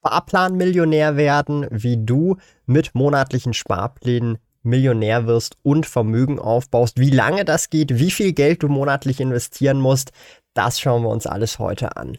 [0.00, 6.98] Sparplan-Millionär werden, wie du mit monatlichen Sparplänen Millionär wirst und Vermögen aufbaust.
[6.98, 10.12] Wie lange das geht, wie viel Geld du monatlich investieren musst,
[10.54, 12.18] das schauen wir uns alles heute an.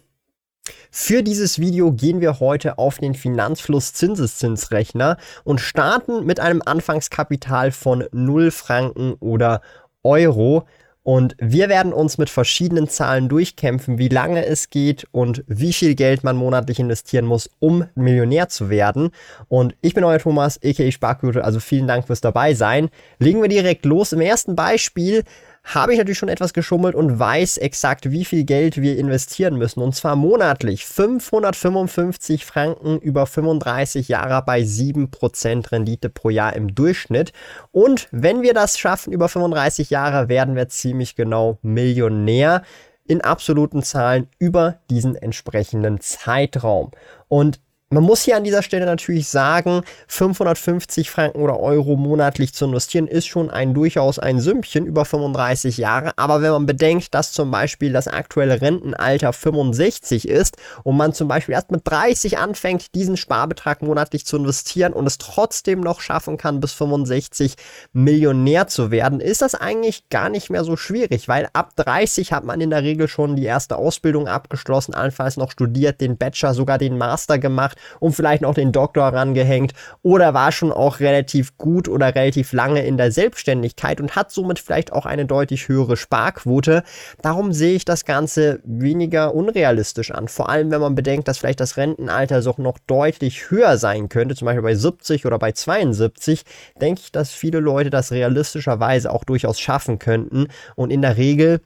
[0.92, 7.72] Für dieses Video gehen wir heute auf den Finanzfluss Zinseszinsrechner und starten mit einem Anfangskapital
[7.72, 9.62] von 0 Franken oder
[10.04, 10.66] Euro.
[11.04, 15.96] Und wir werden uns mit verschiedenen Zahlen durchkämpfen, wie lange es geht und wie viel
[15.96, 19.12] Geld man monatlich investieren muss, um Millionär zu werden.
[19.48, 20.92] Und ich bin euer Thomas, a.k.a.
[20.92, 22.90] Sparquote, also vielen Dank fürs dabei sein.
[23.18, 24.12] Legen wir direkt los.
[24.12, 25.24] Im ersten Beispiel
[25.64, 29.82] habe ich natürlich schon etwas geschummelt und weiß exakt, wie viel Geld wir investieren müssen.
[29.82, 37.34] Und zwar monatlich 555 Franken über 35 Jahre bei 7% Rendite pro Jahr im Durchschnitt.
[37.72, 42.64] Und wenn wir das schaffen über 35 Jahre, werden wir ziemlich genau Millionär
[43.08, 46.92] in absoluten Zahlen über diesen entsprechenden Zeitraum.
[47.28, 47.60] Und
[47.92, 53.08] man muss hier an dieser Stelle natürlich sagen, 550 Franken oder Euro monatlich zu investieren
[53.08, 56.12] ist schon ein durchaus ein Sümmchen über 35 Jahre.
[56.16, 61.28] Aber wenn man bedenkt, dass zum Beispiel das aktuelle Rentenalter 65 ist und man zum
[61.28, 66.38] Beispiel erst mit 30 anfängt, diesen Sparbetrag monatlich zu investieren und es trotzdem noch schaffen
[66.38, 67.56] kann, bis 65
[67.92, 72.44] Millionär zu werden, ist das eigentlich gar nicht mehr so schwierig, weil ab 30 hat
[72.44, 76.78] man in der Regel schon die erste Ausbildung abgeschlossen, allenfalls noch studiert, den Bachelor, sogar
[76.78, 81.88] den Master gemacht und vielleicht noch den Doktor rangehängt oder war schon auch relativ gut
[81.88, 86.84] oder relativ lange in der Selbstständigkeit und hat somit vielleicht auch eine deutlich höhere Sparquote.
[87.22, 90.28] Darum sehe ich das Ganze weniger unrealistisch an.
[90.28, 94.36] Vor allem, wenn man bedenkt, dass vielleicht das Rentenalter so noch deutlich höher sein könnte,
[94.36, 96.44] zum Beispiel bei 70 oder bei 72,
[96.82, 100.48] denke ich, dass viele Leute das realistischerweise auch durchaus schaffen könnten.
[100.76, 101.62] Und in der Regel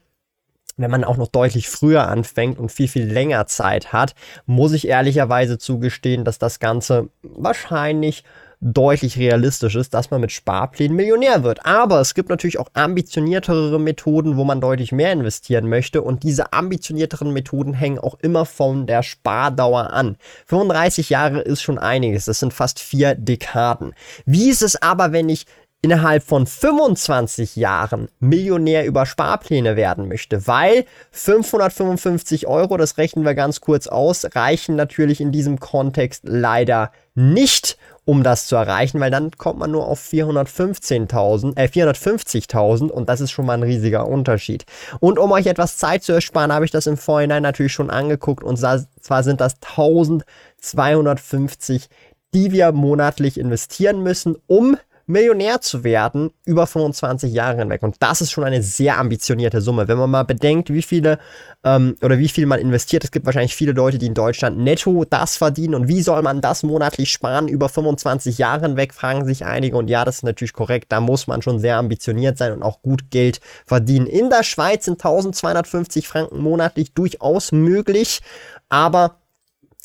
[0.78, 4.88] wenn man auch noch deutlich früher anfängt und viel, viel länger Zeit hat, muss ich
[4.88, 8.24] ehrlicherweise zugestehen, dass das Ganze wahrscheinlich
[8.64, 11.66] deutlich realistisch ist, dass man mit Sparplänen Millionär wird.
[11.66, 16.02] Aber es gibt natürlich auch ambitioniertere Methoden, wo man deutlich mehr investieren möchte.
[16.02, 20.16] Und diese ambitionierteren Methoden hängen auch immer von der Spardauer an.
[20.46, 22.26] 35 Jahre ist schon einiges.
[22.26, 23.94] Das sind fast vier Dekaden.
[24.26, 25.46] Wie ist es aber, wenn ich
[25.84, 33.36] innerhalb von 25 Jahren Millionär über Sparpläne werden möchte, weil 555 Euro, das rechnen wir
[33.36, 39.12] ganz kurz aus, reichen natürlich in diesem Kontext leider nicht, um das zu erreichen, weil
[39.12, 44.08] dann kommt man nur auf 415.000, äh 450.000 und das ist schon mal ein riesiger
[44.08, 44.66] Unterschied.
[45.02, 48.46] Und um euch etwas Zeit zu ersparen, habe ich das im Vorhinein natürlich schon angeguckt
[48.46, 51.90] und zwar sind das 1250,
[52.34, 57.84] die wir monatlich investieren müssen, um Millionär zu werden über 25 Jahre hinweg.
[57.84, 59.88] Und das ist schon eine sehr ambitionierte Summe.
[59.88, 61.20] Wenn man mal bedenkt, wie viele
[61.64, 65.04] ähm, oder wie viel man investiert, es gibt wahrscheinlich viele Leute, die in Deutschland netto
[65.04, 65.76] das verdienen.
[65.76, 69.76] Und wie soll man das monatlich sparen über 25 Jahre hinweg, fragen sich einige.
[69.78, 70.92] Und ja, das ist natürlich korrekt.
[70.92, 74.08] Da muss man schon sehr ambitioniert sein und auch gut Geld verdienen.
[74.08, 78.22] In der Schweiz sind 1250 Franken monatlich durchaus möglich.
[78.70, 79.23] Aber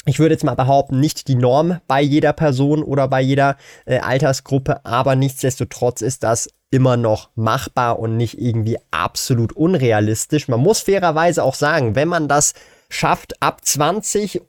[0.05, 3.99] ich würde jetzt mal behaupten, nicht die Norm bei jeder Person oder bei jeder äh,
[3.99, 10.49] Altersgruppe, aber nichtsdestotrotz ist das immer noch machbar und nicht irgendwie absolut unrealistisch.
[10.49, 12.55] Man muss fairerweise auch sagen, wenn man das
[12.89, 14.43] schafft, ab 20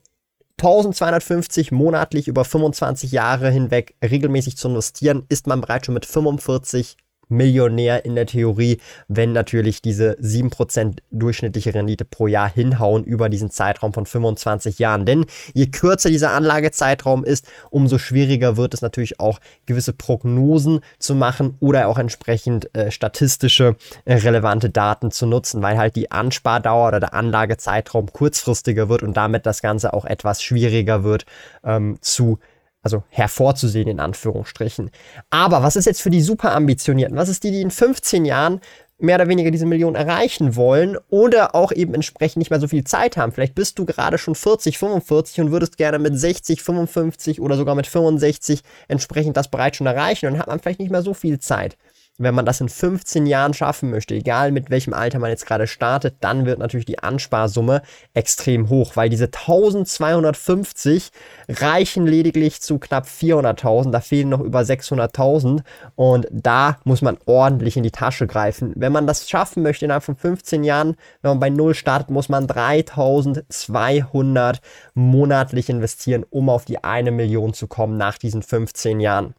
[0.59, 6.97] 1250 monatlich über 25 Jahre hinweg regelmäßig zu investieren, ist man bereits schon mit 45
[7.29, 13.51] Millionär in der Theorie, wenn natürlich diese 7% durchschnittliche Rendite pro Jahr hinhauen über diesen
[13.51, 15.05] Zeitraum von 25 Jahren.
[15.05, 21.15] Denn je kürzer dieser Anlagezeitraum ist, umso schwieriger wird es natürlich auch gewisse Prognosen zu
[21.15, 26.89] machen oder auch entsprechend äh, statistische äh, relevante Daten zu nutzen, weil halt die Anspardauer
[26.89, 31.25] oder der Anlagezeitraum kurzfristiger wird und damit das Ganze auch etwas schwieriger wird
[31.63, 32.39] ähm, zu
[32.81, 34.91] also hervorzusehen in Anführungsstrichen.
[35.29, 37.17] Aber was ist jetzt für die super ambitionierten?
[37.17, 38.61] Was ist die, die in 15 Jahren
[38.99, 42.83] mehr oder weniger diese Million erreichen wollen oder auch eben entsprechend nicht mehr so viel
[42.83, 43.31] Zeit haben.
[43.31, 47.75] Vielleicht bist du gerade schon 40, 45 und würdest gerne mit 60, 55 oder sogar
[47.75, 51.39] mit 65 entsprechend das bereits schon erreichen und hat man vielleicht nicht mehr so viel
[51.39, 51.77] Zeit.
[52.19, 55.67] Wenn man das in 15 Jahren schaffen möchte, egal mit welchem Alter man jetzt gerade
[55.67, 57.81] startet, dann wird natürlich die Ansparsumme
[58.13, 61.09] extrem hoch, weil diese 1250
[61.47, 65.61] reichen lediglich zu knapp 400.000, da fehlen noch über 600.000
[65.95, 68.73] und da muss man ordentlich in die Tasche greifen.
[68.75, 72.27] Wenn man das schaffen möchte innerhalb von 15 Jahren, wenn man bei Null startet, muss
[72.27, 74.59] man 3200
[74.93, 79.35] monatlich investieren, um auf die eine Million zu kommen nach diesen 15 Jahren.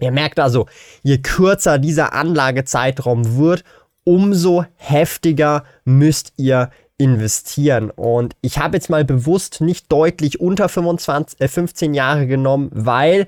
[0.00, 0.66] Ihr merkt also,
[1.02, 3.64] je kürzer dieser Anlagezeitraum wird,
[4.04, 7.90] umso heftiger müsst ihr investieren.
[7.90, 13.26] Und ich habe jetzt mal bewusst nicht deutlich unter 25, äh, 15 Jahre genommen, weil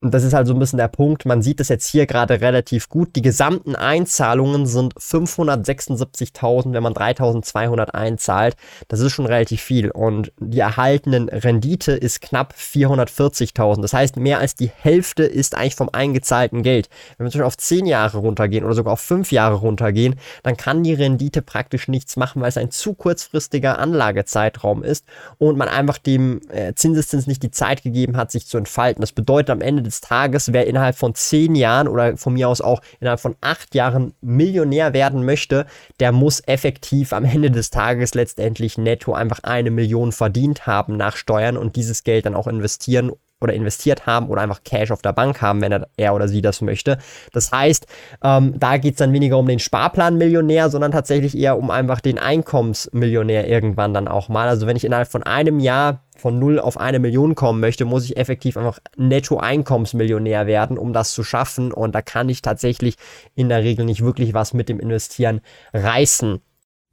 [0.00, 2.40] und das ist halt so ein bisschen der Punkt, man sieht es jetzt hier gerade
[2.40, 8.54] relativ gut, die gesamten Einzahlungen sind 576.000, wenn man 3.200 einzahlt,
[8.86, 9.90] das ist schon relativ viel.
[9.90, 15.74] Und die erhaltenen Rendite ist knapp 440.000, das heißt mehr als die Hälfte ist eigentlich
[15.74, 16.88] vom eingezahlten Geld.
[17.16, 20.14] Wenn wir zum Beispiel auf 10 Jahre runtergehen oder sogar auf 5 Jahre runtergehen,
[20.44, 25.06] dann kann die Rendite praktisch nichts machen, weil es ein zu kurzfristiger Anlagezeitraum ist
[25.38, 29.00] und man einfach dem äh, Zinseszins nicht die Zeit gegeben hat, sich zu entfalten.
[29.00, 32.60] Das bedeutet am Ende des Tages, wer innerhalb von zehn Jahren oder von mir aus
[32.60, 35.66] auch innerhalb von acht Jahren Millionär werden möchte,
[36.00, 41.16] der muss effektiv am Ende des Tages letztendlich netto einfach eine Million verdient haben nach
[41.16, 45.12] Steuern und dieses Geld dann auch investieren oder investiert haben oder einfach Cash auf der
[45.12, 46.98] Bank haben, wenn er, er oder sie das möchte.
[47.32, 47.86] Das heißt,
[48.22, 52.18] ähm, da geht es dann weniger um den Sparplan-Millionär, sondern tatsächlich eher um einfach den
[52.18, 54.48] Einkommensmillionär irgendwann dann auch mal.
[54.48, 58.04] Also wenn ich innerhalb von einem Jahr von 0 auf eine Million kommen möchte, muss
[58.04, 61.72] ich effektiv einfach Netto-Einkommensmillionär werden, um das zu schaffen.
[61.72, 62.96] Und da kann ich tatsächlich
[63.34, 65.40] in der Regel nicht wirklich was mit dem Investieren
[65.72, 66.40] reißen.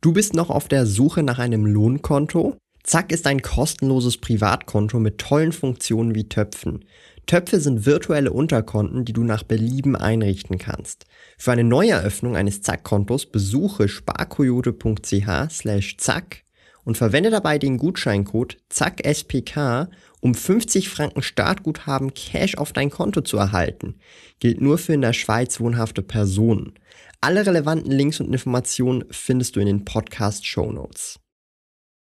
[0.01, 2.57] Du bist noch auf der Suche nach einem Lohnkonto?
[2.83, 6.85] Zack ist ein kostenloses Privatkonto mit tollen Funktionen wie Töpfen.
[7.25, 11.05] Töpfe sind virtuelle Unterkonten, die du nach Belieben einrichten kannst.
[11.39, 16.44] Für eine Neueröffnung eines Zack-Kontos besuche sparkoyote.ch slash zack
[16.85, 19.89] und verwende dabei den Gutscheincode ZACKSPK,
[20.21, 23.95] um 50 Franken Startguthaben Cash auf dein Konto zu erhalten.
[24.39, 26.75] Gilt nur für in der Schweiz wohnhafte Personen.
[27.19, 31.19] Alle relevanten Links und Informationen findest du in den Podcast Show Notes.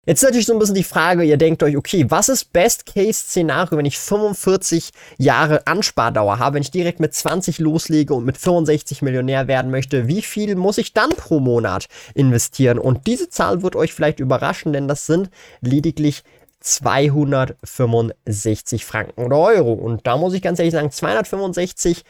[0.05, 3.79] Jetzt ist natürlich so ein bisschen die Frage, ihr denkt euch, okay, was ist Best-Case-Szenario,
[3.79, 9.03] wenn ich 45 Jahre Anspardauer habe, wenn ich direkt mit 20 loslege und mit 65
[9.03, 12.81] Millionär werden möchte, wie viel muss ich dann pro Monat investieren?
[12.81, 16.25] Und diese Zahl wird euch vielleicht überraschen, denn das sind lediglich
[16.59, 19.73] 265 Franken oder Euro.
[19.73, 22.03] Und da muss ich ganz ehrlich sagen, 265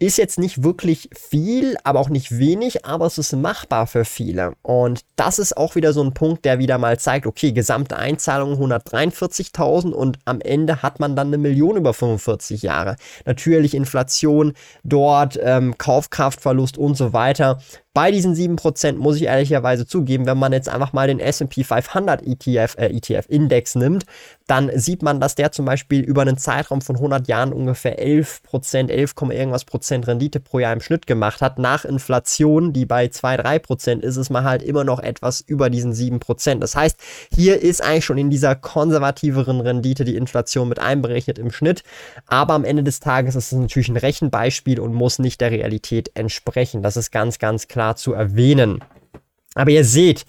[0.00, 4.54] ist jetzt nicht wirklich viel, aber auch nicht wenig, aber es ist machbar für viele.
[4.62, 8.54] Und das ist auch wieder so ein Punkt, der wieder mal zeigt, okay, gesamte Einzahlung
[8.54, 12.96] 143.000 und am Ende hat man dann eine Million über 45 Jahre.
[13.26, 14.54] Natürlich Inflation
[14.84, 17.58] dort, ähm, Kaufkraftverlust und so weiter.
[17.92, 22.22] Bei diesen 7% muss ich ehrlicherweise zugeben, wenn man jetzt einfach mal den S&P 500
[22.22, 24.06] ETF, äh, ETF Index nimmt,
[24.46, 28.90] dann sieht man, dass der zum Beispiel über einen Zeitraum von 100 Jahren ungefähr 11%,
[28.90, 31.58] 11, irgendwas Prozent Rendite pro Jahr im Schnitt gemacht hat.
[31.58, 35.92] Nach Inflation, die bei 2, 3% ist, ist man halt immer noch etwas über diesen
[35.92, 36.60] 7%.
[36.60, 36.96] Das heißt,
[37.34, 41.82] hier ist eigentlich schon in dieser konservativeren Rendite die Inflation mit einberechnet im Schnitt.
[42.26, 46.12] Aber am Ende des Tages ist es natürlich ein Rechenbeispiel und muss nicht der Realität
[46.14, 46.84] entsprechen.
[46.84, 48.80] Das ist ganz, ganz klar klar zu erwähnen.
[49.54, 50.26] Aber ihr seht,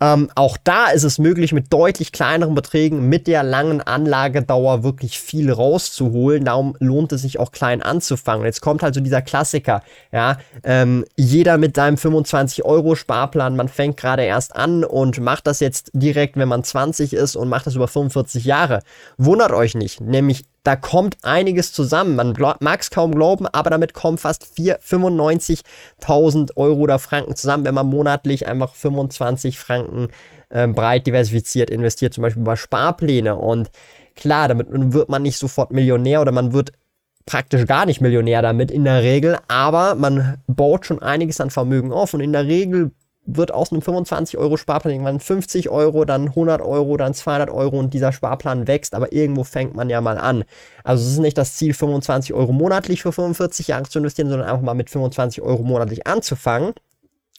[0.00, 5.18] ähm, auch da ist es möglich, mit deutlich kleineren Beträgen mit der langen Anlagedauer wirklich
[5.18, 6.44] viel rauszuholen.
[6.44, 8.46] Darum lohnt es sich auch klein anzufangen.
[8.46, 13.68] Jetzt kommt halt so dieser Klassiker, ja, ähm, jeder mit seinem 25 Euro Sparplan, man
[13.68, 17.66] fängt gerade erst an und macht das jetzt direkt, wenn man 20 ist und macht
[17.66, 18.80] das über 45 Jahre.
[19.18, 22.14] Wundert euch nicht, nämlich da kommt einiges zusammen.
[22.14, 27.74] Man mag es kaum glauben, aber damit kommen fast 95.000 Euro oder Franken zusammen, wenn
[27.74, 30.08] man monatlich einfach 25 Franken
[30.50, 33.36] äh, breit diversifiziert investiert, zum Beispiel über Sparpläne.
[33.36, 33.70] Und
[34.14, 36.72] klar, damit wird man nicht sofort Millionär oder man wird
[37.26, 41.92] praktisch gar nicht Millionär damit in der Regel, aber man baut schon einiges an Vermögen
[41.92, 42.90] auf und in der Regel
[43.24, 47.78] wird aus einem 25 Euro Sparplan irgendwann 50 Euro, dann 100 Euro, dann 200 Euro
[47.78, 50.44] und dieser Sparplan wächst, aber irgendwo fängt man ja mal an.
[50.84, 54.48] Also es ist nicht das Ziel, 25 Euro monatlich für 45 Jahre zu investieren, sondern
[54.48, 56.74] einfach mal mit 25 Euro monatlich anzufangen.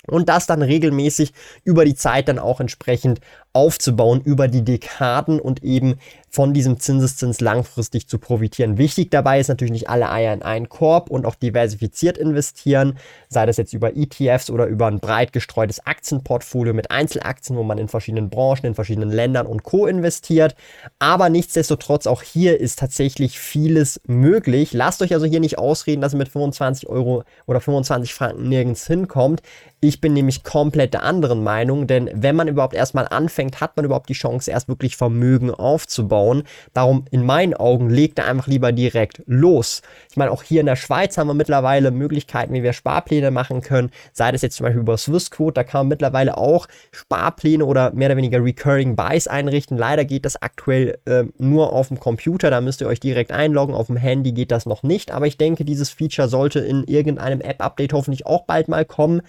[0.08, 1.34] Und das dann regelmäßig
[1.64, 3.20] über die Zeit dann auch entsprechend
[3.54, 8.80] aufzubauen, über die Dekaden und eben von diesem Zinseszins langfristig zu profitieren.
[8.80, 12.98] Wichtig dabei ist natürlich nicht alle Eier in einen Korb und auch diversifiziert investieren,
[13.30, 17.78] sei das jetzt über ETFs oder über ein breit gestreutes Aktienportfolio mit Einzelaktien, wo man
[17.78, 19.86] in verschiedenen Branchen, in verschiedenen Ländern und Co.
[19.86, 20.56] investiert.
[20.98, 24.74] Aber nichtsdestotrotz, auch hier ist tatsächlich vieles möglich.
[24.74, 28.88] Lasst euch also hier nicht ausreden, dass ihr mit 25 Euro oder 25 Franken nirgends
[28.88, 29.44] hinkommt.
[29.84, 33.84] Ich bin nämlich komplett der anderen Meinung, denn wenn man überhaupt erstmal anfängt, hat man
[33.84, 36.44] überhaupt die Chance, erst wirklich Vermögen aufzubauen.
[36.74, 39.82] Darum in meinen Augen legt er einfach lieber direkt los.
[40.10, 43.60] Ich meine, auch hier in der Schweiz haben wir mittlerweile Möglichkeiten, wie wir Sparpläne machen
[43.60, 43.92] können.
[44.14, 48.08] Sei das jetzt zum Beispiel über Swissquote, da kann man mittlerweile auch Sparpläne oder mehr
[48.08, 49.78] oder weniger Recurring Buys einrichten.
[49.78, 53.76] Leider geht das aktuell äh, nur auf dem Computer, da müsst ihr euch direkt einloggen.
[53.76, 57.42] Auf dem Handy geht das noch nicht, aber ich denke, dieses Feature sollte in irgendeinem
[57.42, 59.22] App-Update hoffentlich auch bald mal kommen.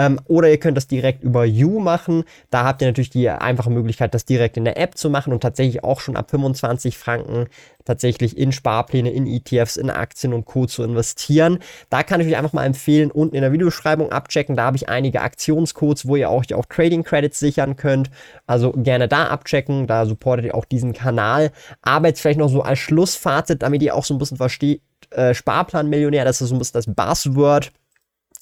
[0.00, 2.24] Ähm, oder ihr könnt das direkt über You machen.
[2.48, 5.42] Da habt ihr natürlich die einfache Möglichkeit, das direkt in der App zu machen und
[5.42, 7.48] tatsächlich auch schon ab 25 Franken
[7.84, 10.64] tatsächlich in Sparpläne, in ETFs, in Aktien und Co.
[10.64, 11.58] zu investieren.
[11.90, 14.56] Da kann ich euch einfach mal empfehlen, unten in der Videobeschreibung abchecken.
[14.56, 18.10] Da habe ich einige Aktionscodes, wo ihr euch auch Trading Credits sichern könnt.
[18.46, 19.86] Also gerne da abchecken.
[19.86, 21.50] Da supportet ihr auch diesen Kanal.
[21.82, 24.80] Aber jetzt vielleicht noch so als Schlussfazit, damit ihr auch so ein bisschen versteht,
[25.10, 27.70] äh, Sparplan-Millionär, das ist so ein bisschen das Buzzword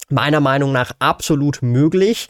[0.08, 2.28] meiner Meinung nach absolut möglich.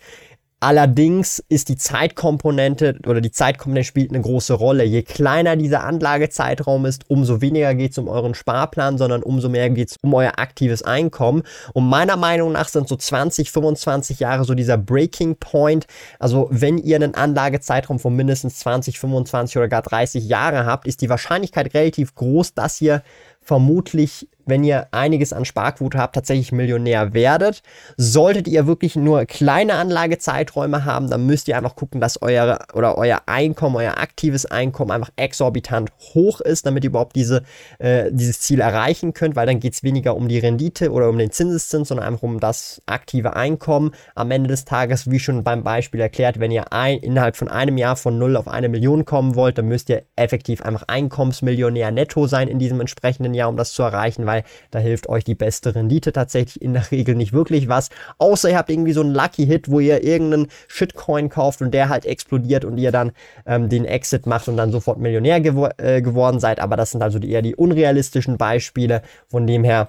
[0.60, 4.82] Allerdings ist die Zeitkomponente oder die Zeitkomponente spielt eine große Rolle.
[4.82, 9.70] Je kleiner dieser Anlagezeitraum ist, umso weniger geht es um euren Sparplan, sondern umso mehr
[9.70, 11.44] geht es um euer aktives Einkommen.
[11.74, 15.86] Und meiner Meinung nach sind so 20, 25 Jahre so dieser Breaking Point.
[16.18, 21.02] Also wenn ihr einen Anlagezeitraum von mindestens 20, 25 oder gar 30 Jahre habt, ist
[21.02, 23.04] die Wahrscheinlichkeit relativ groß, dass ihr
[23.40, 27.62] vermutlich, wenn ihr einiges an Sparquote habt, tatsächlich Millionär werdet.
[27.96, 32.96] Solltet ihr wirklich nur kleine Anlagezeiträume haben, dann müsst ihr einfach gucken, dass euer oder
[32.98, 37.42] euer Einkommen, euer aktives Einkommen einfach exorbitant hoch ist, damit ihr überhaupt diese,
[37.78, 41.18] äh, dieses Ziel erreichen könnt, weil dann geht es weniger um die Rendite oder um
[41.18, 43.92] den Zinseszins, sondern einfach um das aktive Einkommen.
[44.14, 47.76] Am Ende des Tages, wie schon beim Beispiel erklärt, wenn ihr ein, innerhalb von einem
[47.76, 52.26] Jahr von 0 auf eine Million kommen wollt, dann müsst ihr effektiv einfach Einkommensmillionär netto
[52.26, 54.37] sein in diesem entsprechenden Jahr, um das zu erreichen, weil
[54.70, 57.90] da hilft euch die beste Rendite tatsächlich in der Regel nicht wirklich was.
[58.18, 61.88] Außer ihr habt irgendwie so einen Lucky Hit, wo ihr irgendeinen Shitcoin kauft und der
[61.88, 63.12] halt explodiert und ihr dann
[63.46, 66.60] ähm, den Exit macht und dann sofort Millionär gewo äh, geworden seid.
[66.60, 69.02] Aber das sind also eher die unrealistischen Beispiele.
[69.28, 69.88] Von dem her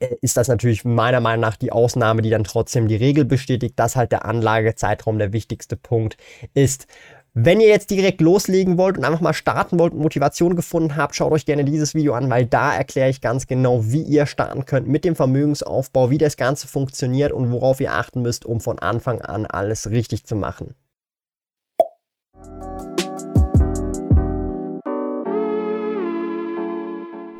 [0.00, 3.78] äh, ist das natürlich meiner Meinung nach die Ausnahme, die dann trotzdem die Regel bestätigt,
[3.78, 6.16] dass halt der Anlagezeitraum der wichtigste Punkt
[6.54, 6.86] ist.
[7.34, 11.14] Wenn ihr jetzt direkt loslegen wollt und einfach mal starten wollt und Motivation gefunden habt,
[11.14, 14.64] schaut euch gerne dieses Video an, weil da erkläre ich ganz genau, wie ihr starten
[14.64, 18.78] könnt mit dem Vermögensaufbau, wie das Ganze funktioniert und worauf ihr achten müsst, um von
[18.78, 20.74] Anfang an alles richtig zu machen.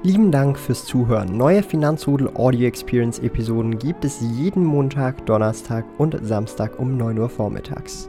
[0.05, 1.37] Lieben Dank fürs Zuhören.
[1.37, 7.29] Neue Finanzrudel Audio Experience Episoden gibt es jeden Montag, Donnerstag und Samstag um 9 Uhr
[7.29, 8.09] vormittags.